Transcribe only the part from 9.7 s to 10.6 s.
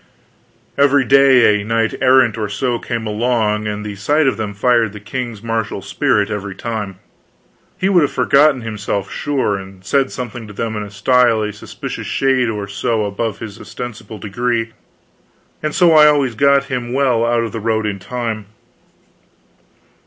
said something to